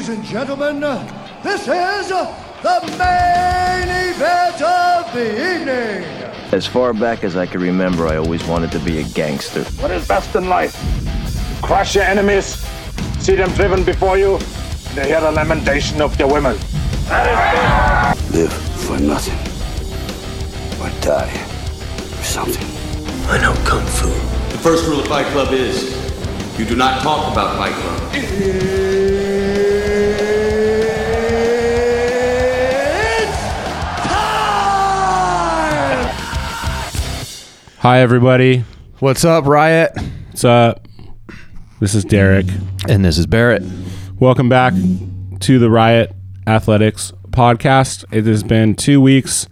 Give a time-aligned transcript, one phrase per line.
[0.00, 0.80] Ladies and gentlemen,
[1.42, 6.04] this is the main event of the evening.
[6.52, 9.62] As far back as I can remember, I always wanted to be a gangster.
[9.82, 10.74] What is best in life?
[11.60, 12.66] Crush your enemies,
[13.18, 16.56] see them driven before you, and they hear the lamentation of their women.
[17.10, 19.36] That is live for nothing.
[20.80, 22.66] Or die for something.
[23.28, 24.08] I know Kung Fu.
[24.08, 25.92] The first rule of Fight Club is
[26.58, 28.79] you do not talk about Fight Club.
[37.80, 38.62] Hi, everybody.
[38.98, 39.92] What's up, Riot?
[40.28, 40.86] What's up?
[41.80, 42.44] This is Derek.
[42.90, 43.62] And this is Barrett.
[44.18, 44.74] Welcome back
[45.40, 46.14] to the Riot
[46.46, 48.04] Athletics podcast.
[48.12, 49.48] It has been two weeks.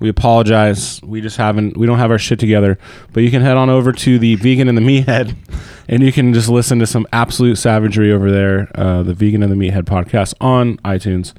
[0.00, 1.00] We apologize.
[1.02, 2.76] We just haven't, we don't have our shit together.
[3.14, 5.34] But you can head on over to the Vegan and the Meathead
[5.88, 8.70] and you can just listen to some absolute savagery over there.
[8.74, 11.32] Uh, the Vegan and the Meathead podcast on iTunes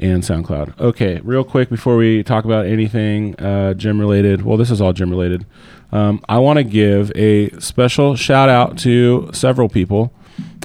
[0.00, 0.80] and SoundCloud.
[0.80, 4.42] Okay, real quick before we talk about anything uh, gym related.
[4.42, 5.44] Well, this is all gym related.
[5.92, 10.12] Um, I want to give a special shout out to several people.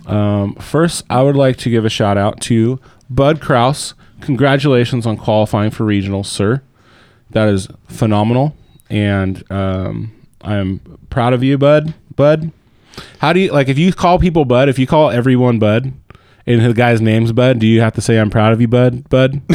[0.08, 3.94] Um, first, I would like to give a shout out to Bud Kraus.
[4.22, 6.62] Congratulations on qualifying for regionals, sir.
[7.32, 8.56] That is phenomenal,
[8.90, 11.94] and um, I'm proud of you, Bud.
[12.16, 12.52] Bud,
[13.20, 14.70] how do you like if you call people Bud?
[14.70, 15.92] If you call everyone Bud,
[16.48, 19.08] and the guy's name's Bud, do you have to say I'm proud of you, Bud?
[19.10, 19.42] Bud.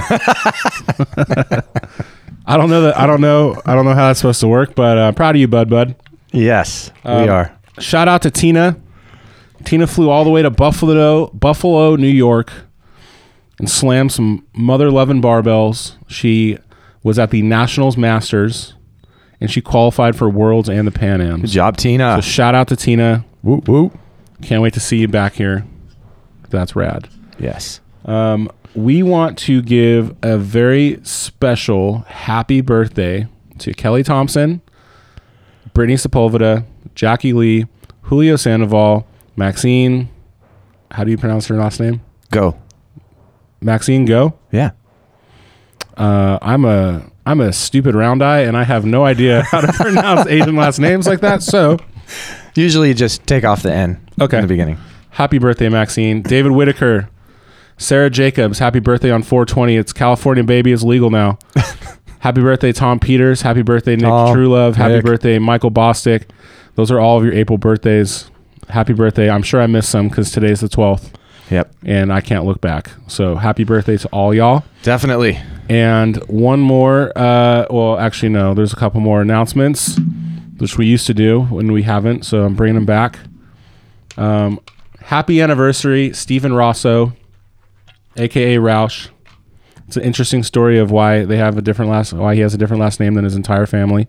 [2.46, 2.98] I don't know that.
[2.98, 3.60] I don't know.
[3.64, 5.70] I don't know how that's supposed to work, but uh, proud of you, Bud.
[5.70, 5.94] Bud.
[6.32, 7.56] Yes, we Um, are.
[7.78, 8.76] Shout out to Tina.
[9.64, 12.50] Tina flew all the way to Buffalo, Buffalo, New York,
[13.58, 15.96] and slammed some mother loving barbells.
[16.08, 16.58] She
[17.02, 18.74] was at the Nationals Masters,
[19.40, 21.40] and she qualified for Worlds and the Pan Am.
[21.42, 22.16] Good job, Tina.
[22.16, 23.24] So shout out to Tina.
[23.42, 23.90] woo woo.
[24.42, 25.66] Can't wait to see you back here.
[26.50, 27.08] That's rad.
[27.38, 27.80] Yes.
[28.04, 33.26] Um, we want to give a very special happy birthday
[33.58, 34.60] to Kelly Thompson,
[35.74, 36.64] Brittany Sepulveda,
[36.94, 37.66] Jackie Lee,
[38.02, 40.08] Julio Sandoval, Maxine.
[40.90, 42.00] How do you pronounce her last name?
[42.30, 42.56] Go.
[43.60, 44.34] Maxine Go.
[44.52, 44.70] Yeah.
[45.96, 49.72] Uh, I'm a I'm a stupid round eye, and I have no idea how to
[49.72, 51.42] pronounce Asian last names like that.
[51.42, 51.78] So,
[52.56, 54.38] Usually you just take off the N Okay.
[54.38, 54.78] in the beginning.
[55.10, 56.22] Happy birthday, Maxine.
[56.22, 57.08] David Whitaker,
[57.78, 59.76] Sarah Jacobs, happy birthday on 420.
[59.76, 61.38] It's California baby is legal now.
[62.20, 63.42] happy birthday, Tom Peters.
[63.42, 64.74] Happy birthday, Nick Tom, Truelove.
[64.76, 65.04] Happy Nick.
[65.04, 66.24] birthday, Michael Bostic.
[66.74, 68.30] Those are all of your April birthdays.
[68.68, 69.28] Happy birthday.
[69.28, 71.12] I'm sure I missed some because today's the 12th
[71.50, 71.74] Yep.
[71.84, 72.90] and I can't look back.
[73.08, 74.64] So happy birthday to all y'all.
[74.84, 75.38] Definitely.
[75.68, 79.98] And one more, uh, well, actually, no, there's a couple more announcements,
[80.58, 82.24] which we used to do when we haven't.
[82.24, 83.18] So I'm bringing them back.
[84.16, 84.60] Um,
[85.10, 87.12] happy anniversary, Stephen Rosso,
[88.16, 89.08] aka Roush.
[89.88, 92.56] It's an interesting story of why they have a different last, why he has a
[92.56, 94.06] different last name than his entire family.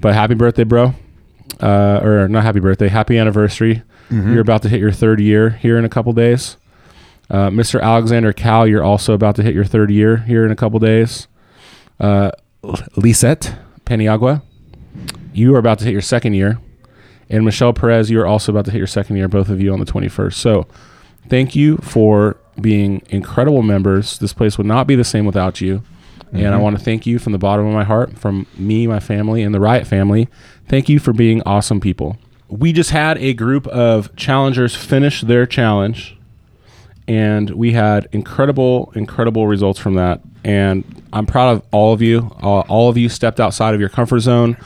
[0.00, 0.94] But happy birthday, bro.
[1.60, 3.82] Uh, or not happy birthday, happy anniversary.
[4.32, 6.58] You're about to hit your third year here in a couple days.
[7.30, 7.80] Uh, Mr.
[7.80, 11.26] Alexander Cal, you're also about to hit your third year here in a couple days.
[11.98, 12.32] Uh,
[12.96, 13.56] Lisette
[13.86, 14.42] Paniagua,
[15.32, 16.58] you are about to hit your second year.
[17.32, 19.72] And Michelle Perez, you are also about to hit your second year, both of you
[19.72, 20.34] on the 21st.
[20.34, 20.66] So
[21.28, 24.18] thank you for being incredible members.
[24.18, 25.82] This place would not be the same without you.
[26.34, 29.00] And I want to thank you from the bottom of my heart, from me, my
[29.00, 30.28] family, and the Riot family.
[30.66, 32.16] Thank you for being awesome people.
[32.48, 36.16] We just had a group of challengers finish their challenge
[37.08, 40.20] and we had incredible, incredible results from that.
[40.44, 42.34] And I'm proud of all of you.
[42.42, 44.56] Uh, all of you stepped outside of your comfort zone.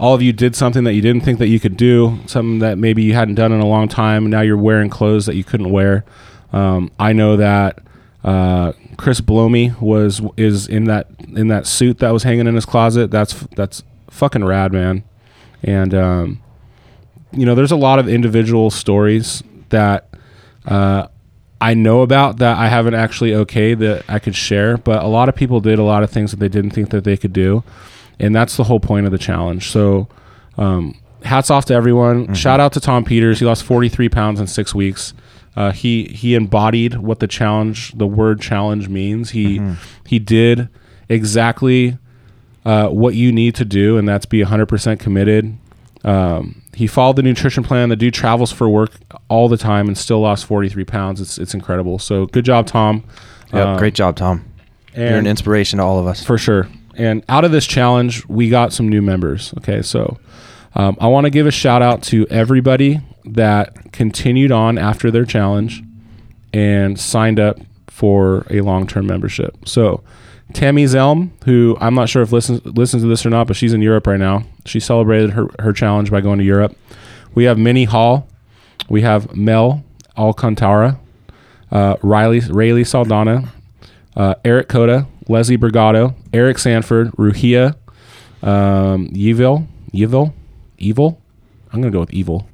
[0.00, 2.78] All of you did something that you didn't think that you could do, something that
[2.78, 4.24] maybe you hadn't done in a long time.
[4.24, 6.04] And now you're wearing clothes that you couldn't wear.
[6.52, 7.80] Um, I know that
[8.24, 11.06] uh, Chris Blomy was is in that
[11.36, 13.10] in that suit that was hanging in his closet.
[13.10, 15.04] That's that's fucking rad, man.
[15.62, 16.42] And um,
[17.32, 20.08] you know, there's a lot of individual stories that
[20.66, 21.08] uh,
[21.60, 25.28] I know about that I haven't actually okay that I could share, but a lot
[25.28, 27.62] of people did a lot of things that they didn't think that they could do,
[28.20, 29.70] and that's the whole point of the challenge.
[29.70, 30.08] So,
[30.58, 30.94] um,
[31.24, 32.34] hats off to everyone.
[32.34, 33.40] Shout out to Tom Peters.
[33.40, 35.12] He lost 43 pounds in six weeks.
[35.56, 39.30] Uh, he he embodied what the challenge, the word challenge means.
[39.30, 39.60] He
[40.06, 40.68] he did
[41.08, 41.98] exactly
[42.64, 45.56] uh, what you need to do, and that's be 100% committed.
[46.04, 47.88] Um, he followed the nutrition plan.
[47.88, 48.92] The dude travels for work
[49.28, 51.20] all the time and still lost 43 pounds.
[51.20, 51.98] It's it's incredible.
[51.98, 53.04] So good job, Tom.
[53.52, 53.66] Yep.
[53.66, 54.44] Um, Great job, Tom.
[54.96, 56.24] You're an inspiration to all of us.
[56.24, 56.68] for sure.
[57.00, 59.54] And out of this challenge, we got some new members.
[59.56, 60.18] Okay, so
[60.74, 65.24] um, I want to give a shout out to everybody that continued on after their
[65.24, 65.82] challenge
[66.52, 69.66] and signed up for a long term membership.
[69.66, 70.04] So,
[70.52, 73.72] Tammy Zelm, who I'm not sure if listens listens to this or not, but she's
[73.72, 74.42] in Europe right now.
[74.66, 76.76] She celebrated her, her challenge by going to Europe.
[77.34, 78.28] We have Minnie Hall.
[78.90, 79.84] We have Mel
[80.18, 81.00] Alcantara,
[81.70, 83.50] uh, Riley Rayleigh Saldana,
[84.16, 87.76] uh, Eric Coda, Leslie Brigado, Eric Sanford, Ruhia,
[88.42, 90.32] um, Yevil, Yevil,
[90.78, 91.20] Evil.
[91.72, 92.48] I'm gonna go with Evil.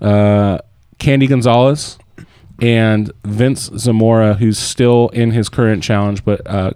[0.00, 0.58] Uh,
[0.98, 1.98] Candy Gonzalez
[2.60, 6.72] and Vince Zamora, who's still in his current challenge, but uh,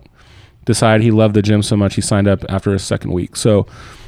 [0.65, 3.37] decided he loved the gym so much he signed up after his second week.
[3.37, 3.67] So,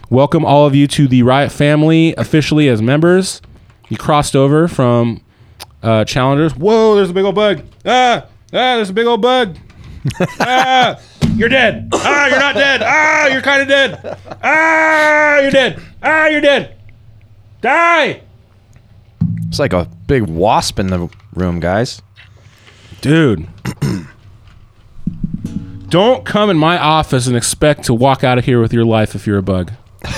[0.08, 3.42] welcome all of you to the Riot family officially as members.
[3.90, 5.22] You crossed over from
[5.82, 6.56] uh, challengers.
[6.56, 7.62] Whoa, there's a big old bug.
[7.84, 9.56] Ah, ah, there's a big old bug.
[10.40, 10.98] ah,
[11.36, 11.88] you're dead.
[11.92, 12.82] Ah, you're not dead.
[12.84, 14.18] Ah, you're kind of dead.
[14.42, 15.82] Ah, you're dead.
[16.02, 16.76] Ah, you're dead.
[17.60, 18.22] Die.
[19.48, 22.02] It's like a big wasp in the room, guys.
[23.00, 23.46] Dude.
[25.88, 29.14] Don't come in my office and expect to walk out of here with your life
[29.14, 29.72] if you're a bug.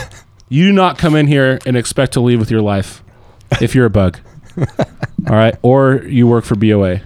[0.53, 3.05] You do not come in here and expect to leave with your life
[3.61, 4.19] if you're a bug.
[4.59, 5.55] All right?
[5.63, 7.01] Or you work for BOA.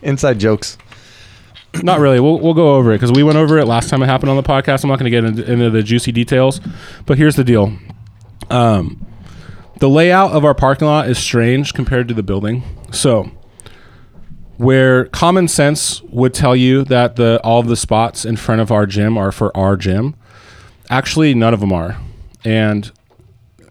[0.00, 0.78] Inside jokes.
[1.82, 2.20] Not really.
[2.20, 4.36] We'll, we'll go over it because we went over it last time it happened on
[4.36, 4.84] the podcast.
[4.84, 6.60] I'm not going to get into, into the juicy details,
[7.06, 7.76] but here's the deal.
[8.50, 9.06] Um,
[9.78, 12.62] the layout of our parking lot is strange compared to the building.
[12.92, 13.30] So,
[14.58, 18.70] where common sense would tell you that the all of the spots in front of
[18.70, 20.14] our gym are for our gym,
[20.90, 21.96] actually none of them are,
[22.44, 22.92] and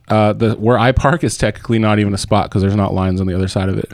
[0.09, 3.21] uh, the where I park is technically not even a spot because there's not lines
[3.21, 3.93] on the other side of it.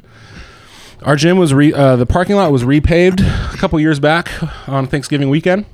[1.03, 3.21] Our gym was re, uh, the parking lot was repaved
[3.53, 4.31] a couple years back
[4.67, 5.65] on Thanksgiving weekend,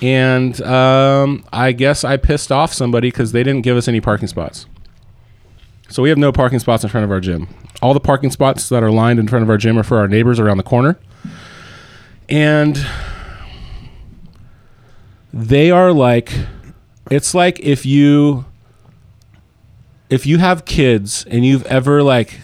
[0.00, 4.28] and um, I guess I pissed off somebody because they didn't give us any parking
[4.28, 4.66] spots.
[5.88, 7.48] So we have no parking spots in front of our gym.
[7.82, 10.08] All the parking spots that are lined in front of our gym are for our
[10.08, 10.98] neighbors around the corner,
[12.28, 12.84] and
[15.32, 16.32] they are like,
[17.10, 18.46] it's like if you
[20.08, 22.40] if you have kids and you've ever like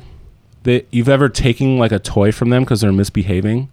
[0.66, 3.70] that you've ever taken like a toy from them because they're misbehaving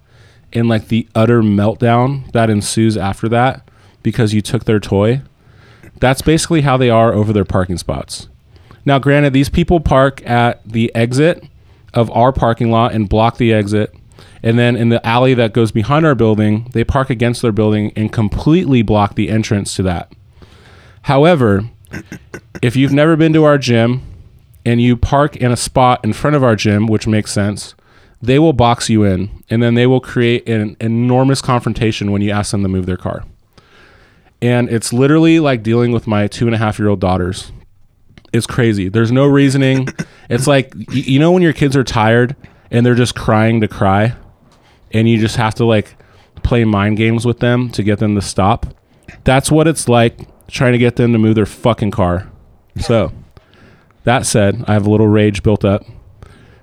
[0.54, 3.68] and like the utter meltdown that ensues after that
[4.04, 5.22] because you took their toy
[6.00, 8.28] that's basically how they are over their parking spots.
[8.86, 11.44] Now granted these people park at the exit
[11.95, 13.94] of our parking lot and block the exit
[14.44, 17.92] and then in the alley that goes behind our building they park against their building
[17.96, 20.12] and completely block the entrance to that.
[21.04, 21.69] However
[22.62, 24.04] if you've never been to our gym
[24.65, 27.75] and you park in a spot in front of our gym, which makes sense,
[28.21, 32.31] they will box you in and then they will create an enormous confrontation when you
[32.31, 33.25] ask them to move their car.
[34.42, 37.51] And it's literally like dealing with my two and a half year old daughters.
[38.31, 38.89] It's crazy.
[38.89, 39.89] There's no reasoning.
[40.30, 42.36] it's like, you know, when your kids are tired
[42.71, 44.15] and they're just crying to cry
[44.92, 45.95] and you just have to like
[46.44, 48.65] play mind games with them to get them to stop.
[49.24, 50.18] That's what it's like
[50.48, 52.30] trying to get them to move their fucking car.
[52.80, 53.12] So,
[54.03, 55.85] that said, I have a little rage built up.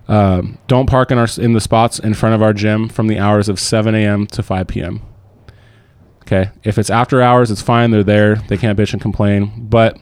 [0.09, 3.19] Um, don't park in our in the spots in front of our gym from the
[3.19, 4.27] hours of 7 a.m.
[4.29, 5.03] to 5 p.m.
[6.23, 7.91] Okay, if it's after hours, it's fine.
[7.91, 8.37] They're there.
[8.49, 9.53] They can't bitch and complain.
[9.69, 9.99] But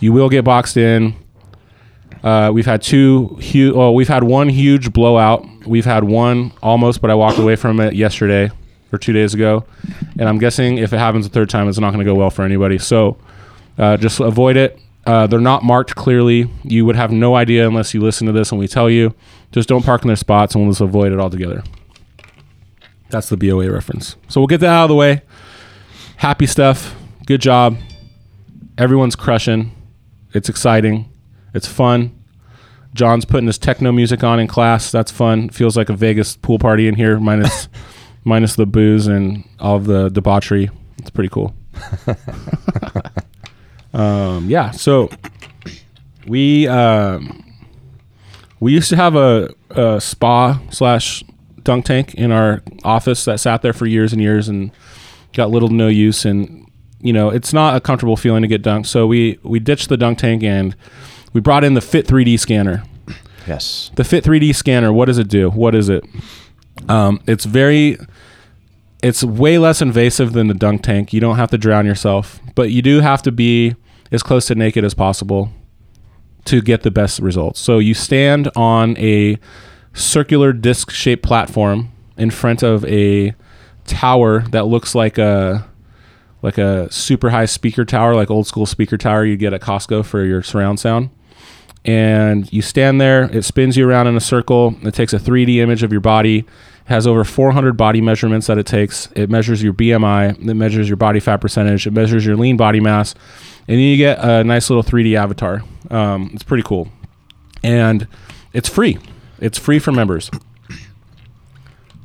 [0.00, 1.14] you will get boxed in.
[2.22, 3.74] Uh, we've had two huge.
[3.74, 5.46] Well, we've had one huge blowout.
[5.66, 8.50] We've had one almost, but I walked away from it yesterday
[8.92, 9.66] or two days ago.
[10.18, 12.30] And I'm guessing if it happens a third time, it's not going to go well
[12.30, 12.78] for anybody.
[12.78, 13.18] So
[13.78, 14.80] uh, just avoid it.
[15.06, 16.50] Uh, they're not marked clearly.
[16.62, 19.14] You would have no idea unless you listen to this and we tell you.
[19.52, 21.62] Just don't park in their spots and we'll just avoid it altogether.
[23.10, 24.16] That's the BOA reference.
[24.28, 25.22] So we'll get that out of the way.
[26.16, 26.96] Happy stuff.
[27.26, 27.76] Good job.
[28.78, 29.72] Everyone's crushing.
[30.32, 31.08] It's exciting.
[31.52, 32.18] It's fun.
[32.94, 34.90] John's putting his techno music on in class.
[34.90, 35.48] That's fun.
[35.50, 37.68] Feels like a Vegas pool party in here, minus
[38.24, 40.70] minus the booze and all of the debauchery.
[40.98, 41.54] It's pretty cool.
[43.94, 44.72] um, yeah.
[44.72, 45.08] So
[46.26, 47.44] we um,
[48.60, 51.24] we used to have a, a spa slash
[51.62, 54.70] dunk tank in our office that sat there for years and years and
[55.32, 56.24] got little to no use.
[56.24, 56.70] And
[57.00, 58.86] you know it's not a comfortable feeling to get dunked.
[58.86, 60.74] So we we ditched the dunk tank and
[61.32, 62.82] we brought in the fit 3d scanner.
[63.46, 63.90] Yes.
[63.96, 65.50] the fit 3d scanner what does it do?
[65.50, 66.04] What is it?
[66.88, 67.98] Um, it's very
[69.02, 71.12] it's way less invasive than the dunk tank.
[71.12, 73.74] You don't have to drown yourself but you do have to be
[74.10, 75.50] as close to naked as possible
[76.44, 79.38] to get the best results so you stand on a
[79.92, 83.34] circular disc shaped platform in front of a
[83.86, 85.66] tower that looks like a
[86.42, 90.04] like a super high speaker tower like old school speaker tower you get at Costco
[90.04, 91.08] for your surround sound
[91.84, 93.24] and you stand there.
[93.24, 94.74] It spins you around in a circle.
[94.82, 96.46] It takes a 3D image of your body.
[96.86, 99.08] Has over 400 body measurements that it takes.
[99.16, 100.48] It measures your BMI.
[100.48, 101.86] It measures your body fat percentage.
[101.86, 103.14] It measures your lean body mass,
[103.66, 105.62] and then you get a nice little 3D avatar.
[105.90, 106.88] Um, it's pretty cool,
[107.62, 108.06] and
[108.52, 108.98] it's free.
[109.40, 110.30] It's free for members.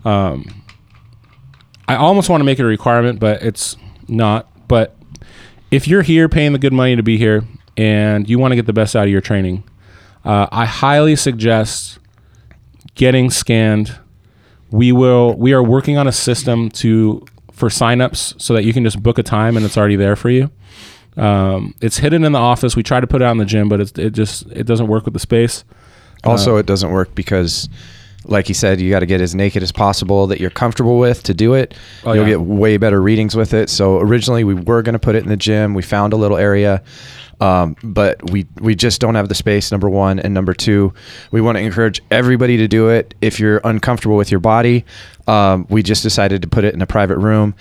[0.06, 0.64] Um,
[1.88, 3.76] I almost want to make it a requirement, but it's
[4.08, 4.48] not.
[4.68, 4.96] But
[5.72, 7.44] if you're here paying the good money to be here
[7.78, 9.64] and you want to get the best out of your training,
[10.24, 12.00] uh, I highly suggest
[12.96, 13.98] getting scanned.
[14.72, 15.34] We will.
[15.36, 19.18] We are working on a system to for signups so that you can just book
[19.18, 20.50] a time and it's already there for you.
[21.18, 22.76] Um, it's hidden in the office.
[22.76, 24.88] We try to put it out in the gym, but it's, it just it doesn't
[24.88, 25.66] work with the space.
[26.24, 27.68] Also, it doesn't work because,
[28.30, 31.24] like you said, you got to get as naked as possible that you're comfortable with
[31.24, 31.74] to do it.
[32.04, 32.32] Oh, You'll yeah.
[32.32, 33.70] get way better readings with it.
[33.70, 35.74] So originally we were going to put it in the gym.
[35.74, 36.84] We found a little area.
[37.42, 39.72] Um, but we we just don't have the space.
[39.72, 40.94] Number one, and number two,
[41.32, 43.16] we want to encourage everybody to do it.
[43.22, 44.84] If you're uncomfortable with your body,
[45.26, 47.56] um, we just decided to put it in a private room.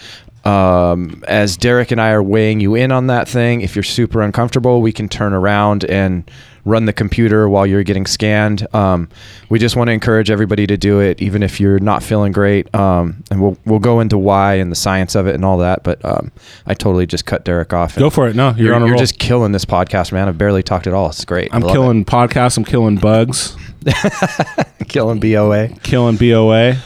[0.49, 4.23] Um, as Derek and I are weighing you in on that thing, if you're super
[4.23, 6.29] uncomfortable, we can turn around and
[6.65, 8.67] run the computer while you're getting scanned.
[8.75, 9.09] Um,
[9.49, 12.73] we just want to encourage everybody to do it, even if you're not feeling great.
[12.75, 15.83] Um, and we'll we'll go into why and the science of it and all that.
[15.83, 16.31] But um,
[16.67, 17.97] I totally just cut Derek off.
[17.97, 18.37] Go for it.
[18.37, 19.01] No, you're, You're, on a you're roll.
[19.01, 20.29] just killing this podcast, man.
[20.29, 21.09] I've barely talked at all.
[21.09, 21.53] It's great.
[21.53, 22.57] I'm killing podcasts.
[22.57, 23.57] I'm killing bugs.
[24.89, 25.69] killing BOA.
[25.83, 26.77] Killing BOA.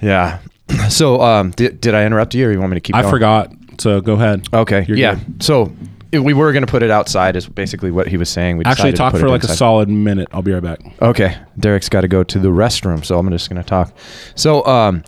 [0.00, 0.40] Yeah.
[0.88, 2.94] So, um, did, did I interrupt you, or you want me to keep?
[2.94, 3.12] I going?
[3.12, 3.52] forgot.
[3.78, 4.46] So go ahead.
[4.52, 4.84] Okay.
[4.86, 5.14] You're yeah.
[5.14, 5.42] good.
[5.42, 5.72] So
[6.12, 8.58] if we were going to put it outside, is basically what he was saying.
[8.58, 10.28] We Actually, decided to talk put for like a solid minute.
[10.32, 10.80] I'll be right back.
[11.00, 11.36] Okay.
[11.58, 13.94] Derek's got to go to the restroom, so I'm just going to talk.
[14.34, 15.02] So, um,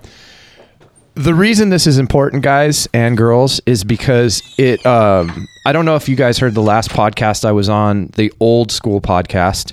[1.15, 4.85] the reason this is important, guys and girls, is because it.
[4.85, 8.33] Um, I don't know if you guys heard the last podcast I was on, the
[8.41, 9.73] old school podcast,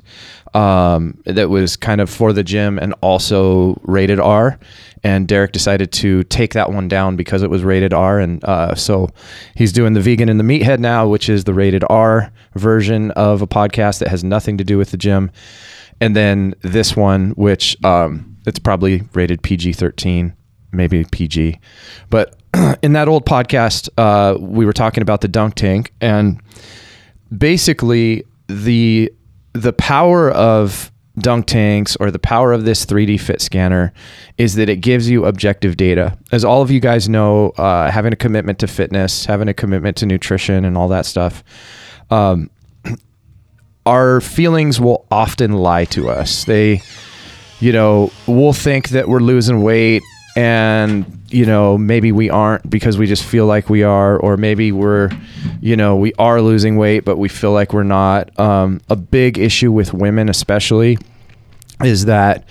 [0.53, 4.59] um, that was kind of for the gym and also rated R.
[5.03, 8.75] And Derek decided to take that one down because it was rated R, and uh,
[8.75, 9.09] so
[9.55, 13.41] he's doing the vegan and the meathead now, which is the rated R version of
[13.41, 15.31] a podcast that has nothing to do with the gym.
[15.99, 20.33] And then this one, which um, it's probably rated PG thirteen,
[20.71, 21.59] maybe PG,
[22.11, 22.35] but
[22.83, 26.39] in that old podcast, uh, we were talking about the dunk tank, and
[27.35, 29.11] basically the
[29.53, 33.93] the power of dunk tanks or the power of this 3D fit scanner
[34.37, 36.17] is that it gives you objective data.
[36.31, 39.97] As all of you guys know, uh, having a commitment to fitness, having a commitment
[39.97, 41.43] to nutrition, and all that stuff.
[42.09, 42.49] Um,
[43.85, 46.45] our feelings will often lie to us.
[46.45, 46.81] They,
[47.59, 50.03] you know, we'll think that we're losing weight
[50.35, 54.71] and, you know, maybe we aren't because we just feel like we are, or maybe
[54.71, 55.09] we're,
[55.61, 58.37] you know, we are losing weight, but we feel like we're not.
[58.39, 60.97] Um, a big issue with women, especially,
[61.83, 62.45] is that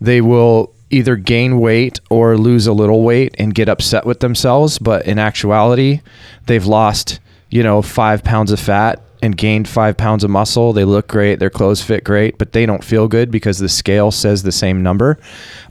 [0.00, 4.78] they will either gain weight or lose a little weight and get upset with themselves.
[4.78, 6.00] But in actuality,
[6.46, 10.74] they've lost, you know, five pounds of fat and gained five pounds of muscle.
[10.74, 14.10] They look great, their clothes fit great, but they don't feel good because the scale
[14.10, 15.18] says the same number.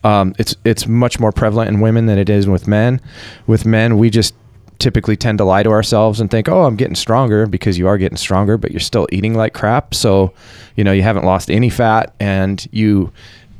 [0.03, 2.99] Um, it's it's much more prevalent in women than it is with men.
[3.45, 4.33] With men, we just
[4.79, 7.97] typically tend to lie to ourselves and think, "Oh, I'm getting stronger," because you are
[7.99, 9.93] getting stronger, but you're still eating like crap.
[9.93, 10.33] So,
[10.75, 13.13] you know, you haven't lost any fat, and you,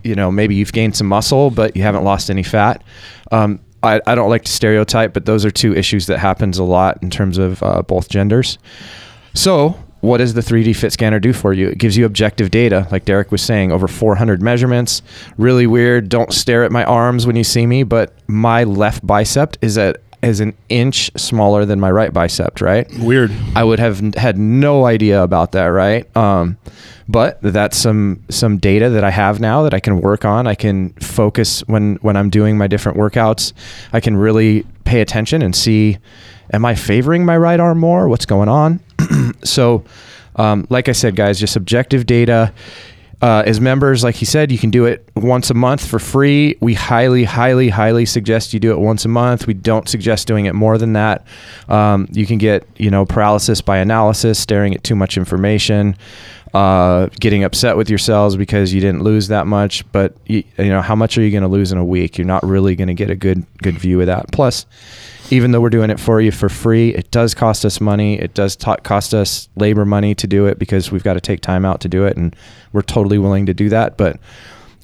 [0.04, 2.84] you know, maybe you've gained some muscle, but you haven't lost any fat.
[3.32, 6.64] Um, I, I don't like to stereotype, but those are two issues that happens a
[6.64, 8.58] lot in terms of uh, both genders.
[9.36, 11.70] So, what does the 3D Fit Scanner do for you?
[11.70, 15.02] It gives you objective data, like Derek was saying, over 400 measurements.
[15.38, 16.10] Really weird.
[16.10, 20.02] Don't stare at my arms when you see me, but my left bicep is at
[20.22, 22.60] is an inch smaller than my right bicep.
[22.60, 22.86] Right?
[23.00, 23.32] Weird.
[23.56, 26.06] I would have had no idea about that, right?
[26.18, 26.58] Um,
[27.08, 30.48] but that's some some data that I have now that I can work on.
[30.48, 33.54] I can focus when when I'm doing my different workouts.
[33.94, 35.98] I can really pay attention and see,
[36.52, 38.10] am I favoring my right arm more?
[38.10, 38.82] What's going on?
[39.44, 39.84] So,
[40.36, 42.54] um, like I said, guys, just objective data.
[43.22, 46.58] Uh, as members, like he said, you can do it once a month for free.
[46.60, 49.48] We highly, highly, highly suggest you do it once a month.
[49.48, 51.26] We don't suggest doing it more than that.
[51.70, 55.96] Um, you can get, you know, paralysis by analysis, staring at too much information,
[56.54, 59.90] uh, getting upset with yourselves because you didn't lose that much.
[59.92, 62.18] But you, you know, how much are you going to lose in a week?
[62.18, 64.32] You're not really going to get a good, good view of that.
[64.32, 64.66] Plus,
[65.30, 68.20] even though we're doing it for you for free, it does cost us money.
[68.20, 71.42] It does ta cost us labor money to do it because we've got to take
[71.42, 72.36] time out to do it, and
[72.72, 73.98] we're totally willing to do that.
[73.98, 74.20] But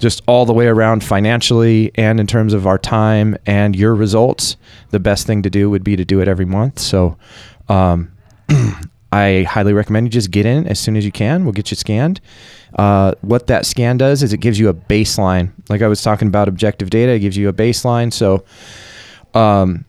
[0.00, 4.56] just all the way around financially and in terms of our time and your results,
[4.90, 6.78] the best thing to do would be to do it every month.
[6.78, 7.16] So,
[7.68, 8.10] um,
[9.12, 11.44] I highly recommend you just get in as soon as you can.
[11.44, 12.20] We'll get you scanned.
[12.76, 15.52] Uh, what that scan does is it gives you a baseline.
[15.68, 18.12] Like I was talking about objective data, it gives you a baseline.
[18.12, 18.44] So,
[19.34, 19.84] um,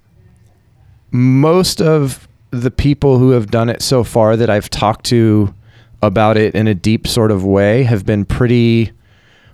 [1.12, 5.54] most of the people who have done it so far that I've talked to
[6.02, 8.92] about it in a deep sort of way have been pretty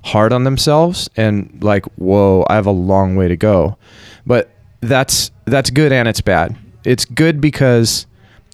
[0.04, 3.78] hard on themselves and like, whoa, I have a long way to go.
[4.26, 4.50] But
[4.82, 6.56] that's that's good and it's bad.
[6.86, 8.08] It's good because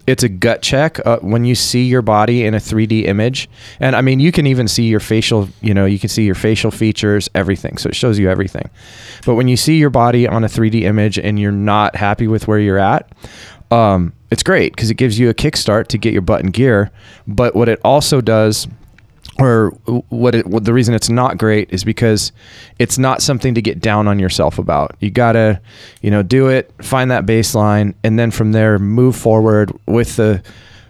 [0.05, 3.49] it's a gut check uh, when you see your body in a 3D image.
[3.79, 6.35] And I mean, you can even see your facial, you know, you can see your
[6.35, 7.77] facial features, everything.
[7.77, 8.69] So it shows you everything.
[9.25, 12.47] But when you see your body on a 3D image and you're not happy with
[12.47, 13.11] where you're at,
[13.71, 16.91] um, it's great because it gives you a kickstart to get your butt in gear.
[17.27, 18.67] But what it also does
[19.39, 19.69] or
[20.09, 22.31] what, it, what the reason it's not great is because
[22.77, 24.95] it's not something to get down on yourself about.
[24.99, 25.59] You gotta,
[26.01, 30.43] you know, do it, find that baseline, and then from there move forward with the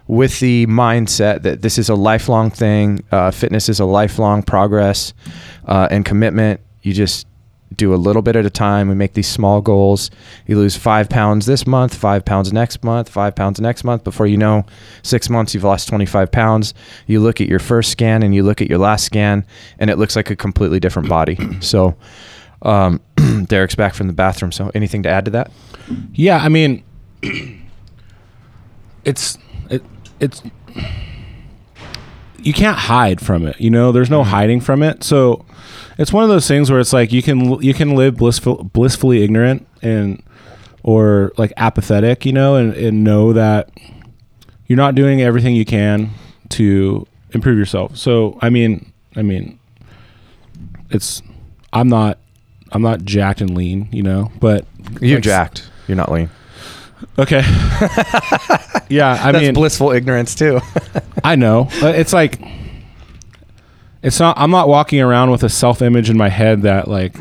[0.06, 3.02] with the mindset that this is a lifelong thing.
[3.10, 5.14] Uh, fitness is a lifelong progress
[5.66, 6.60] uh, and commitment.
[6.82, 7.26] You just
[7.76, 10.10] do a little bit at a time and make these small goals.
[10.46, 14.04] You lose five pounds this month, five pounds next month, five pounds next month.
[14.04, 14.64] Before you know,
[15.02, 16.74] six months, you've lost 25 pounds.
[17.06, 19.46] You look at your first scan and you look at your last scan,
[19.78, 21.38] and it looks like a completely different body.
[21.60, 21.96] So,
[22.62, 23.00] um,
[23.46, 24.52] Derek's back from the bathroom.
[24.52, 25.50] So, anything to add to that?
[26.12, 26.82] Yeah, I mean,
[29.04, 29.38] it's
[29.70, 29.82] it,
[30.20, 30.42] it's
[32.44, 33.60] you can't hide from it.
[33.60, 34.30] You know, there's no mm-hmm.
[34.30, 35.02] hiding from it.
[35.02, 35.44] So
[35.98, 39.22] it's one of those things where it's like you can you can live blissful, blissfully
[39.22, 40.22] ignorant and
[40.82, 43.70] or like apathetic, you know, and, and know that
[44.66, 46.10] you're not doing everything you can
[46.50, 47.96] to improve yourself.
[47.96, 49.58] So I mean, I mean,
[50.90, 51.22] it's
[51.72, 52.18] I'm not
[52.72, 54.66] I'm not jacked and lean, you know, but
[55.00, 55.70] You're like, jacked.
[55.86, 56.30] You're not lean.
[57.18, 57.40] Okay.
[58.88, 60.60] yeah, I That's mean, blissful ignorance too.
[61.24, 61.68] I know.
[61.70, 62.40] It's like
[64.02, 67.16] it's not I'm not walking around with a self-image in my head that like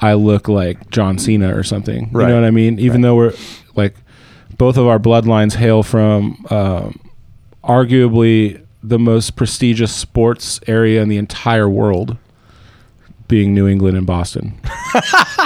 [0.00, 2.10] I look like John Cena or something.
[2.12, 2.78] You know what I mean?
[2.78, 3.34] Even though we're
[3.74, 3.94] like
[4.56, 7.00] both of our bloodlines hail from um,
[7.64, 12.16] arguably the most prestigious sports area in the entire world
[13.26, 14.58] being New England and Boston.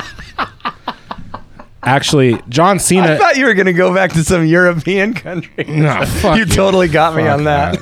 [1.85, 5.65] Actually, John Cena I thought you were gonna go back to some European country.
[5.65, 7.79] Nah, fuck you totally got me Fuck on that.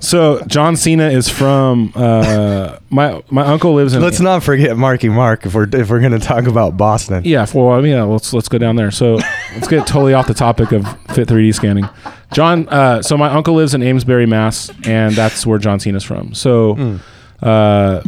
[0.00, 4.00] So John Cena is from uh, my my uncle lives in.
[4.00, 7.22] Let's not forget Marky Mark if we're if we're gonna talk about Boston.
[7.24, 8.90] Yeah, well, I mean, yeah, let's let's go down there.
[8.90, 9.16] So
[9.54, 11.86] let's get totally off the topic of Fit 3D scanning.
[12.32, 16.34] John, uh, so my uncle lives in Amesbury, Mass, and that's where John Cena's from.
[16.34, 16.98] So,
[17.42, 18.00] uh,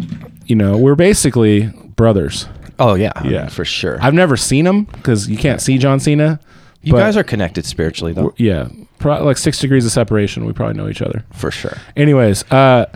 [0.46, 2.46] you know, we're basically brothers.
[2.78, 3.98] Oh yeah, Yeah, for sure.
[4.02, 6.38] I've never seen him because you can't see John Cena.
[6.82, 10.44] you but- guys are connected spiritually though, yeah, pro- like six degrees of separation.
[10.44, 11.24] We probably know each other.
[11.32, 11.76] for sure.
[11.96, 12.86] Anyways, uh,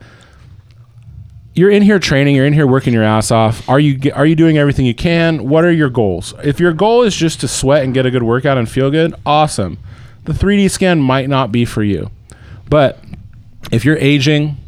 [1.55, 2.37] you're in here training.
[2.37, 3.69] You're in here working your ass off.
[3.69, 5.49] Are you are you doing everything you can?
[5.49, 6.33] What are your goals?
[6.45, 9.15] If your goal is just to sweat and get a good workout and feel good,
[9.27, 9.79] awesome.
[10.25, 12.11] The 3D scan might not be for you,
[12.69, 13.03] but
[13.73, 14.59] if you're aging,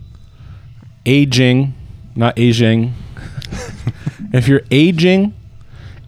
[1.06, 1.74] aging,
[2.16, 2.94] not aging,
[4.32, 5.34] if you're aging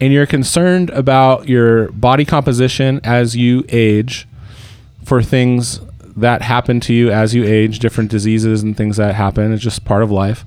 [0.01, 4.27] and you're concerned about your body composition as you age
[5.05, 5.81] for things
[6.17, 9.53] that happen to you as you age, different diseases and things that happen.
[9.53, 10.45] It's just part of life.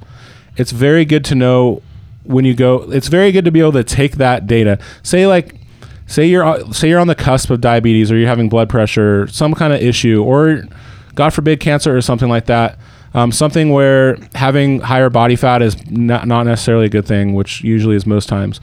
[0.56, 1.82] It's very good to know
[2.24, 2.92] when you go.
[2.92, 4.80] It's very good to be able to take that data.
[5.04, 5.56] Say like,
[6.08, 9.28] say you're uh, say you're on the cusp of diabetes, or you're having blood pressure,
[9.28, 10.64] some kind of issue, or
[11.16, 12.80] God forbid cancer or something like that.
[13.14, 17.64] Um, something where having higher body fat is not, not necessarily a good thing, which
[17.64, 18.60] usually is most times.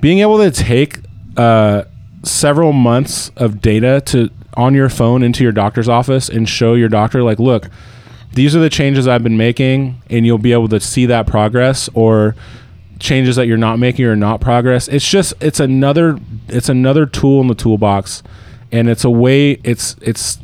[0.00, 1.00] Being able to take
[1.36, 1.84] uh,
[2.22, 6.88] several months of data to on your phone into your doctor's office and show your
[6.88, 7.70] doctor like look
[8.32, 11.88] these are the changes i've been making and you'll be able to see that progress
[11.94, 12.34] or
[12.98, 14.88] changes that you're not making or not progress.
[14.88, 18.22] It's just it's another it's another tool in the toolbox
[18.72, 20.38] and it's a way it's it's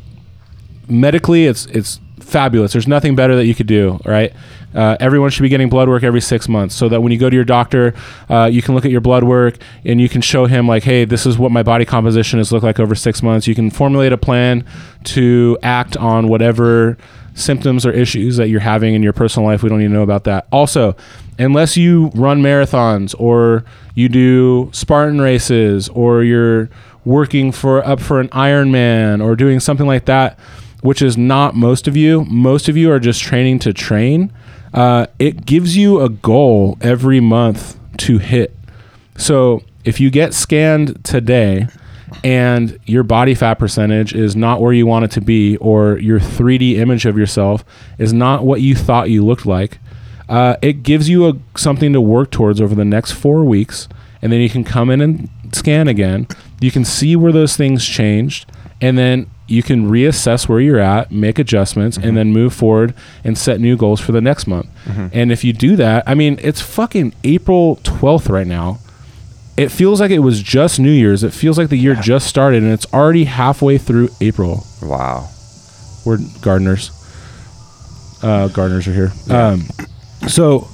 [0.87, 2.73] medically it's it's fabulous.
[2.73, 4.33] There's nothing better that you could do right?
[4.73, 7.29] Uh, everyone should be getting blood work every six months so that when you go
[7.29, 7.93] to your doctor
[8.29, 11.05] uh, you can look at your blood work and you can show him like hey
[11.05, 13.47] this is what my body composition has looked like over six months.
[13.47, 14.65] You can formulate a plan
[15.05, 16.97] to act on whatever
[17.35, 19.61] symptoms or issues that you're having in your personal life.
[19.61, 20.47] We don't need to know about that.
[20.51, 20.95] Also
[21.37, 26.69] unless you run marathons or you do spartan races or you're
[27.03, 30.39] working for up for an ironman or doing something like that
[30.85, 32.23] which is not most of you.
[32.25, 34.31] Most of you are just training to train.
[34.71, 38.55] Uh, it gives you a goal every month to hit.
[39.17, 41.67] So if you get scanned today
[42.23, 46.19] and your body fat percentage is not where you want it to be, or your
[46.19, 47.65] 3D image of yourself
[47.97, 49.79] is not what you thought you looked like,
[50.29, 53.87] uh, it gives you a something to work towards over the next four weeks,
[54.21, 56.27] and then you can come in and scan again.
[56.59, 58.49] You can see where those things changed,
[58.81, 63.37] and then you can reassess where you're at, make adjustments, and then move forward and
[63.37, 64.67] set new goals for the next month.
[65.13, 68.79] And if you do that, I mean, it's fucking April 12th right now.
[69.57, 71.23] It feels like it was just New Year's.
[71.23, 74.65] It feels like the year just started, and it's already halfway through April.
[74.81, 75.29] Wow.
[76.05, 76.91] We're gardeners.
[78.21, 79.11] Uh, gardeners are here.
[79.29, 79.61] Um,
[80.27, 80.67] so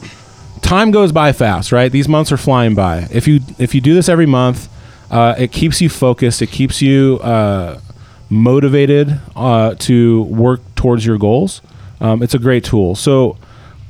[0.61, 1.91] time goes by fast, right?
[1.91, 3.07] These months are flying by.
[3.11, 4.69] If you if you do this every month,
[5.11, 6.41] uh, it keeps you focused.
[6.41, 7.79] It keeps you uh,
[8.31, 11.61] motivated uh, to work towards your goals.
[11.99, 12.95] Um, it's a great tool.
[12.95, 13.37] So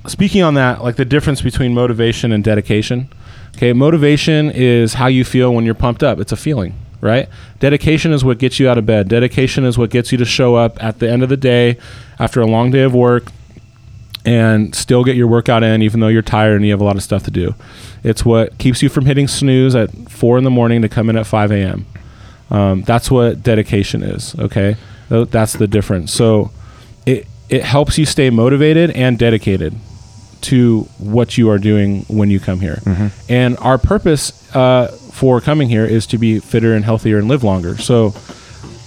[0.07, 3.07] speaking on that, like the difference between motivation and dedication.
[3.55, 6.19] Okay, motivation is how you feel when you're pumped up.
[6.19, 7.29] It's a feeling, right?
[7.59, 9.07] Dedication is what gets you out of bed.
[9.07, 11.77] Dedication is what gets you to show up at the end of the day
[12.17, 13.31] after a long day of work
[14.25, 16.95] and still get your workout in even though you're tired and you have a lot
[16.95, 17.55] of stuff to do.
[18.03, 21.17] It's what keeps you from hitting snooze at four in the morning to come in
[21.17, 21.85] at 5 a.m.
[22.51, 24.35] Um, that's what dedication is.
[24.37, 24.75] Okay,
[25.09, 26.13] that's the difference.
[26.13, 26.51] So
[27.05, 29.73] it it helps you stay motivated and dedicated
[30.41, 32.79] to what you are doing when you come here.
[33.29, 37.43] And our purpose uh, for coming here is to be fitter and healthier and live
[37.43, 37.77] longer.
[37.77, 38.13] So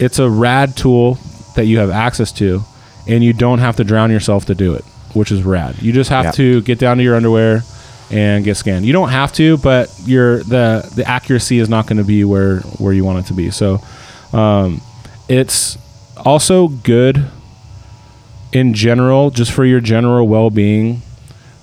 [0.00, 1.18] it's a rad tool
[1.56, 2.62] that you have access to,
[3.06, 5.80] and you don't have to drown yourself to do it, which is rad.
[5.80, 6.30] You just have Yeah.
[6.32, 7.62] to get down to your underwear
[8.14, 8.86] and get scanned.
[8.86, 12.60] You don't have to, but your the the accuracy is not going to be where
[12.78, 13.50] where you want it to be.
[13.50, 13.80] So
[14.32, 14.80] um,
[15.28, 15.76] it's
[16.24, 17.26] also good
[18.52, 21.02] in general, just for your general well being,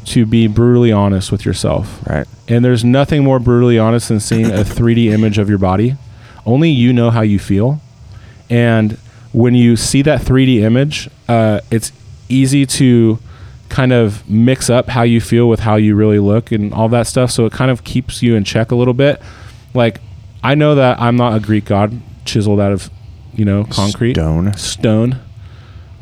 [0.05, 2.05] to be brutally honest with yourself.
[2.05, 2.27] Right.
[2.49, 5.95] And there's nothing more brutally honest than seeing a 3D image of your body.
[6.45, 7.79] Only you know how you feel.
[8.49, 8.97] And
[9.31, 11.93] when you see that 3D image, uh, it's
[12.27, 13.19] easy to
[13.71, 17.07] kind of mix up how you feel with how you really look and all that
[17.07, 17.31] stuff.
[17.31, 19.21] So it kind of keeps you in check a little bit.
[19.73, 19.99] Like,
[20.43, 22.89] I know that I'm not a Greek god chiseled out of,
[23.33, 24.13] you know, concrete.
[24.13, 24.53] Stone.
[24.57, 25.19] Stone.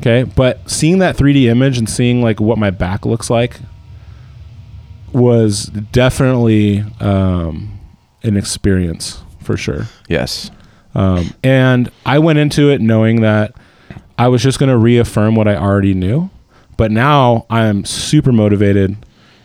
[0.00, 0.24] Okay.
[0.24, 3.60] But seeing that 3D image and seeing like what my back looks like
[5.12, 7.78] was definitely um,
[8.22, 9.86] an experience for sure.
[10.08, 10.50] Yes.
[10.94, 13.54] Um, and I went into it knowing that
[14.18, 16.30] I was just going to reaffirm what I already knew.
[16.80, 18.96] But now I'm super motivated.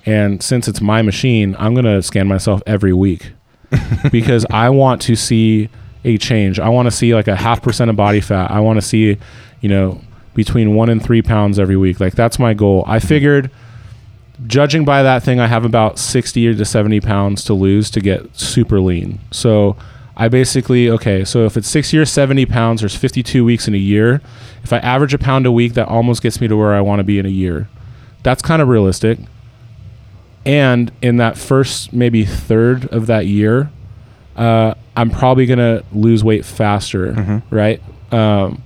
[0.05, 3.33] And since it's my machine, I'm going to scan myself every week
[4.09, 5.67] because I want to see
[6.05, 6.61] a change.
[6.61, 8.51] I want to see like a half percent of body fat.
[8.51, 9.17] I want to see,
[9.59, 9.99] you know,
[10.33, 11.99] between one and three pounds every week.
[11.99, 12.85] Like that's my goal.
[12.87, 13.07] I mm-hmm.
[13.09, 13.51] figured
[14.47, 18.33] judging by that thing, I have about 60 to 70 pounds to lose to get
[18.39, 19.19] super lean.
[19.31, 19.75] So
[20.17, 23.77] I basically, okay, so if it's 60 years, 70 pounds, there's 52 weeks in a
[23.77, 24.21] year.
[24.63, 26.99] If I average a pound a week, that almost gets me to where I want
[26.99, 27.67] to be in a year.
[28.23, 29.19] That's kind of realistic.
[30.45, 33.71] And in that first maybe third of that year,
[34.37, 37.81] uh, I'm probably going to lose weight faster, right?
[38.11, 38.61] Um,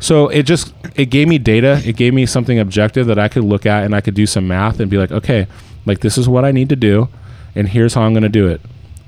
[0.00, 1.80] so it just it gave me data.
[1.84, 4.48] It gave me something objective that I could look at and I could do some
[4.48, 5.46] math and be like, okay,
[5.86, 7.08] like this is what I need to do,
[7.54, 8.60] and here's how I'm going to do it.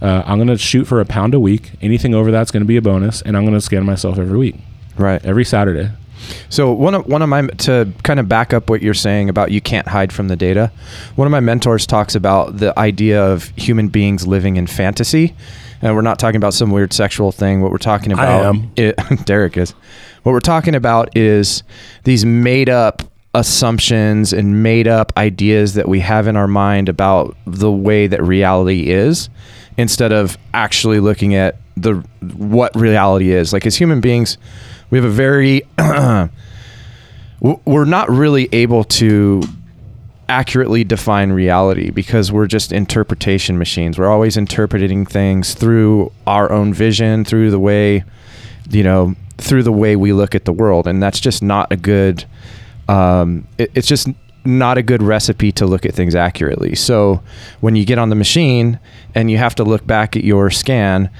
[0.02, 1.70] Uh, I'm going to shoot for a pound a week.
[1.80, 4.36] Anything over that's going to be a bonus, and I'm going to scan myself every
[4.36, 4.56] week,
[4.98, 5.24] Right.
[5.24, 5.90] every Saturday.
[6.48, 9.50] So one of one of my to kind of back up what you're saying about
[9.50, 10.70] you can't hide from the data.
[11.16, 15.34] One of my mentors talks about the idea of human beings living in fantasy,
[15.80, 17.60] and we're not talking about some weird sexual thing.
[17.60, 18.70] What we're talking about, am.
[18.76, 19.72] It, Derek is.
[20.22, 21.64] What we're talking about is
[22.04, 23.02] these made up
[23.34, 28.22] assumptions and made up ideas that we have in our mind about the way that
[28.22, 29.28] reality is
[29.76, 34.38] instead of actually looking at the what reality is like as human beings
[34.90, 35.62] we have a very
[37.64, 39.42] we're not really able to
[40.32, 43.98] accurately define reality because we're just interpretation machines.
[43.98, 48.04] We're always interpreting things through our own vision, through the way,
[48.70, 51.76] you know, through the way we look at the world, and that's just not a
[51.76, 52.24] good.
[52.88, 54.08] Um, it, it's just
[54.44, 56.74] not a good recipe to look at things accurately.
[56.74, 57.22] So
[57.60, 58.78] when you get on the machine
[59.14, 61.10] and you have to look back at your scan,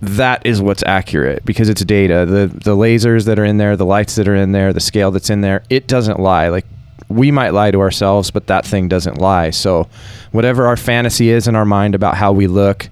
[0.00, 2.26] that is what's accurate because it's data.
[2.26, 5.10] The the lasers that are in there, the lights that are in there, the scale
[5.10, 6.48] that's in there, it doesn't lie.
[6.48, 6.66] Like
[7.08, 9.50] we might lie to ourselves, but that thing doesn't lie.
[9.50, 9.88] So
[10.32, 12.88] whatever our fantasy is in our mind about how we look,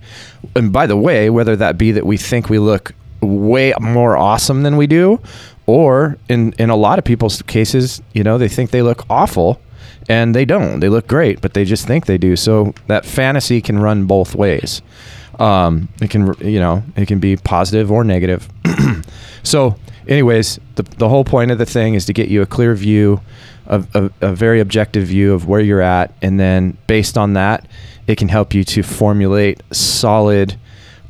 [0.54, 4.62] and by the way, whether that be that we think we look way more awesome
[4.62, 5.20] than we do,
[5.70, 9.60] or in in a lot of people's cases, you know, they think they look awful
[10.08, 10.80] and they don't.
[10.80, 12.36] They look great, but they just think they do.
[12.36, 14.82] So that fantasy can run both ways.
[15.38, 18.48] Um, it can, you know, it can be positive or negative.
[19.42, 19.76] so,
[20.08, 23.20] anyways, the, the whole point of the thing is to get you a clear view,
[23.66, 27.64] of a, a very objective view of where you're at, and then based on that,
[28.08, 30.58] it can help you to formulate solid,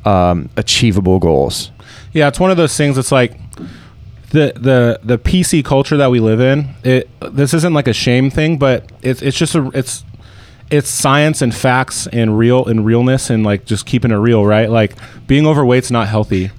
[0.05, 1.71] um, achievable goals.
[2.13, 2.99] Yeah, it's one of those things.
[2.99, 3.35] It's like
[4.31, 6.73] the the the PC culture that we live in.
[6.83, 10.03] It this isn't like a shame thing, but it's it's just a it's
[10.69, 14.69] it's science and facts and real and realness and like just keeping it real, right?
[14.69, 14.95] Like
[15.27, 16.51] being overweight's not healthy.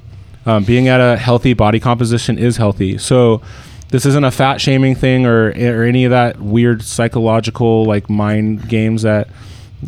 [0.44, 2.98] Um, being at a healthy body composition is healthy.
[2.98, 3.40] So
[3.88, 8.68] this isn't a fat shaming thing or or any of that weird psychological like mind
[8.68, 9.28] games that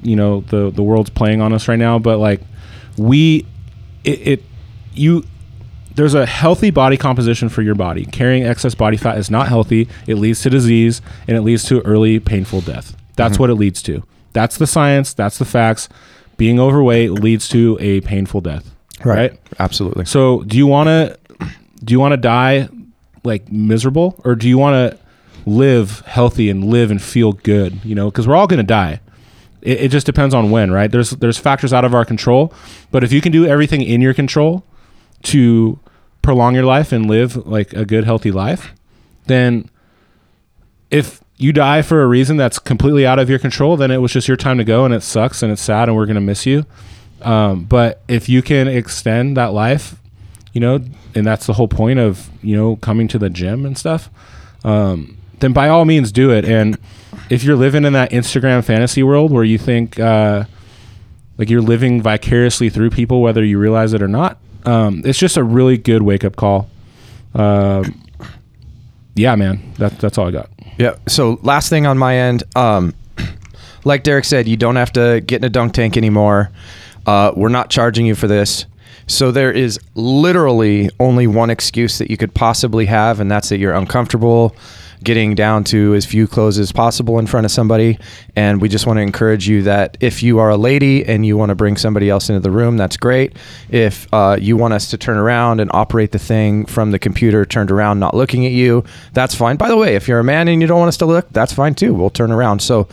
[0.02, 1.98] you know the the world's playing on us right now.
[1.98, 2.40] But like
[2.96, 3.46] we,
[4.04, 4.42] it, it
[4.94, 5.24] you
[5.94, 8.04] there's a healthy body composition for your body.
[8.06, 9.88] Carrying excess body fat is not healthy.
[10.06, 12.96] It leads to disease and it leads to early painful death.
[13.16, 13.42] That's mm-hmm.
[13.42, 14.02] what it leads to.
[14.32, 15.14] That's the science.
[15.14, 15.88] That's the facts.
[16.36, 18.74] Being overweight leads to a painful death.
[19.04, 19.38] Right.
[19.58, 20.04] Absolutely.
[20.06, 21.18] So, do you want to
[21.82, 22.68] do you want to die
[23.22, 24.98] like miserable, or do you want to
[25.46, 27.84] live healthy and live and feel good?
[27.84, 29.00] You know, because we're all going to die.
[29.62, 30.90] It, it just depends on when, right?
[30.90, 32.52] There's there's factors out of our control,
[32.90, 34.64] but if you can do everything in your control
[35.24, 35.78] to
[36.24, 38.74] prolong your life and live like a good healthy life,
[39.26, 39.70] then
[40.90, 44.12] if you die for a reason that's completely out of your control, then it was
[44.12, 46.20] just your time to go and it sucks and it's sad and we're going to
[46.20, 46.64] miss you.
[47.22, 49.96] Um, but if you can extend that life,
[50.52, 50.80] you know,
[51.14, 54.10] and that's the whole point of, you know, coming to the gym and stuff,
[54.64, 56.44] um, then by all means do it.
[56.44, 56.78] And
[57.28, 60.44] if you're living in that Instagram fantasy world where you think, uh,
[61.36, 65.36] like you're living vicariously through people, whether you realize it or not, um, it's just
[65.36, 66.68] a really good wake up call.
[67.34, 68.00] Um
[69.14, 70.50] yeah, man, that, that's all I got.
[70.78, 70.96] Yeah.
[71.06, 72.94] So last thing on my end, um,
[73.84, 76.50] like Derek said, you don't have to get in a dunk tank anymore.
[77.06, 78.66] Uh, we're not charging you for this.
[79.06, 83.58] So there is literally only one excuse that you could possibly have, and that's that
[83.58, 84.56] you're uncomfortable
[85.04, 87.98] getting down to as few clothes as possible in front of somebody.
[88.34, 91.36] And we just want to encourage you that if you are a lady and you
[91.36, 93.36] want to bring somebody else into the room, that's great.
[93.68, 97.44] If uh, you want us to turn around and operate the thing from the computer
[97.44, 99.56] turned around, not looking at you, that's fine.
[99.56, 101.52] By the way, if you're a man and you don't want us to look, that's
[101.52, 101.94] fine too.
[101.94, 102.60] We'll turn around.
[102.60, 102.88] So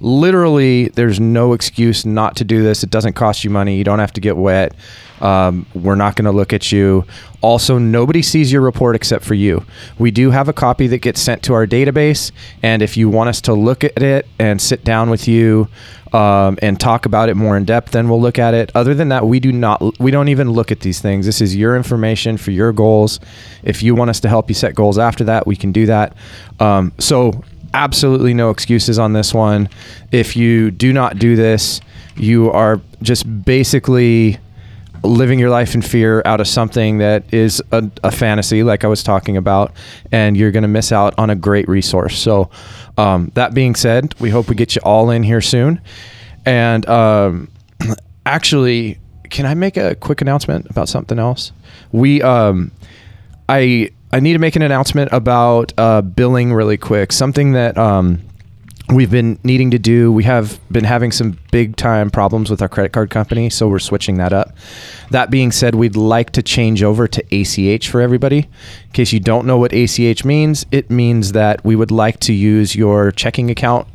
[0.00, 2.82] literally there's no excuse not to do this.
[2.82, 3.76] It doesn't cost you money.
[3.76, 4.74] You don't have to get wet.
[5.20, 7.04] Um, we're not going to look at you.
[7.40, 9.64] Also nobody sees your report except for you.
[9.98, 12.30] We do have a copy that gets sent to our database
[12.62, 15.68] and if you want us to look at it and sit down with you
[16.12, 18.70] um, and talk about it more in depth then we'll look at it.
[18.74, 21.26] Other than that we do not we don't even look at these things.
[21.26, 23.20] This is your information for your goals.
[23.62, 26.14] If you want us to help you set goals after that we can do that.
[26.60, 27.42] Um, so
[27.74, 29.68] absolutely no excuses on this one.
[30.12, 31.80] If you do not do this,
[32.16, 34.38] you are just basically
[35.04, 38.88] living your life in fear out of something that is a, a fantasy, like I
[38.88, 39.72] was talking about,
[40.10, 42.18] and you're going to miss out on a great resource.
[42.18, 42.50] So,
[42.96, 45.80] um, that being said, we hope we get you all in here soon.
[46.44, 47.48] And um,
[48.26, 48.98] actually,
[49.30, 51.52] can I make a quick announcement about something else?
[51.92, 52.72] We, um,
[53.48, 57.12] I I need to make an announcement about uh, billing really quick.
[57.12, 58.22] Something that um,
[58.88, 60.10] we've been needing to do.
[60.10, 63.78] We have been having some big time problems with our credit card company, so we're
[63.78, 64.56] switching that up.
[65.10, 68.38] That being said, we'd like to change over to ACH for everybody.
[68.38, 72.32] In case you don't know what ACH means, it means that we would like to
[72.32, 73.86] use your checking account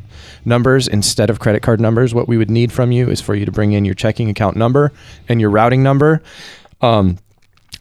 [0.44, 2.14] numbers instead of credit card numbers.
[2.14, 4.56] What we would need from you is for you to bring in your checking account
[4.56, 4.92] number
[5.28, 6.22] and your routing number.
[6.80, 7.18] Um,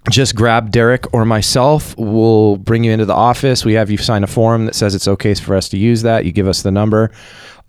[0.09, 1.95] just grab Derek or myself.
[1.97, 3.63] We'll bring you into the office.
[3.63, 6.25] We have you sign a form that says it's okay for us to use that.
[6.25, 7.11] You give us the number.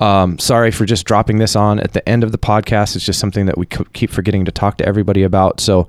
[0.01, 2.97] Um, sorry for just dropping this on at the end of the podcast.
[2.97, 5.61] It's just something that we keep forgetting to talk to everybody about.
[5.61, 5.87] So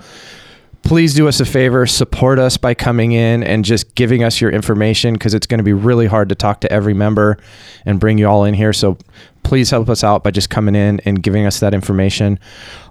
[0.84, 4.52] please do us a favor, support us by coming in and just giving us your
[4.52, 7.38] information because it's going to be really hard to talk to every member
[7.86, 8.72] and bring you all in here.
[8.72, 8.98] So
[9.46, 12.40] please help us out by just coming in and giving us that information.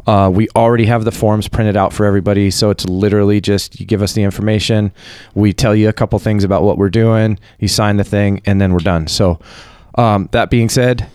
[0.06, 3.84] Uh, we already have the forms printed out for everybody, so it's literally just you
[3.84, 4.92] give us the information,
[5.34, 8.60] we tell you a couple things about what we're doing, you sign the thing, and
[8.60, 9.08] then we're done.
[9.08, 9.40] So,
[9.96, 11.08] um, that being said,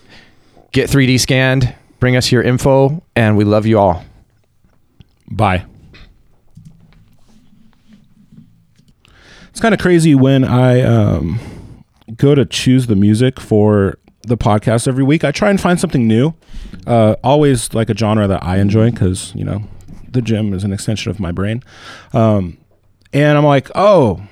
[0.72, 4.04] get 3D scanned, bring us your info, and we love you all.
[5.30, 5.64] Bye.
[9.48, 11.40] It's kind of crazy when I um,
[12.16, 15.24] go to choose the music for the podcast every week.
[15.24, 16.34] I try and find something new.
[16.86, 19.62] Uh, always like a genre that I enjoy because you know
[20.10, 21.62] the gym is an extension of my brain.
[22.12, 22.58] Um,
[23.12, 24.22] and I'm like, oh,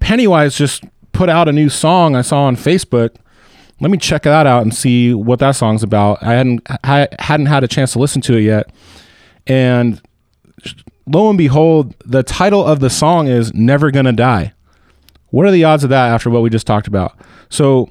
[0.00, 3.16] Pennywise just put out a new song I saw on Facebook.
[3.80, 6.22] Let me check that out and see what that song's about.
[6.22, 8.70] I hadn't I hadn't had a chance to listen to it yet,
[9.46, 10.00] and
[11.06, 14.52] lo and behold, the title of the song is "Never Gonna Die."
[15.30, 17.18] What are the odds of that after what we just talked about?
[17.50, 17.90] So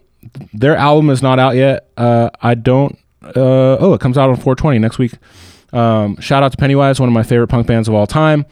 [0.54, 1.90] their album is not out yet.
[1.98, 2.98] Uh, I don't.
[3.24, 5.14] Uh, oh, it comes out on 420 next week.
[5.74, 8.46] Um, shout out to Pennywise, one of my favorite punk bands of all time.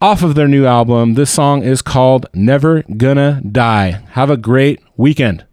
[0.00, 3.90] Off of their new album, this song is called Never Gonna Die.
[4.10, 5.44] Have a great weekend.